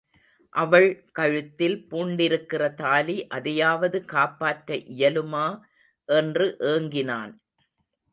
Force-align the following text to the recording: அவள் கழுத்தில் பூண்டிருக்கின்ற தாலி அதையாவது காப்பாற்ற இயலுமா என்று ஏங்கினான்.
அவள் 0.55 0.87
கழுத்தில் 1.11 1.75
பூண்டிருக்கின்ற 1.89 2.69
தாலி 2.73 3.17
அதையாவது 3.27 3.99
காப்பாற்ற 4.05 4.69
இயலுமா 4.95 5.45
என்று 6.09 6.47
ஏங்கினான். 6.71 7.31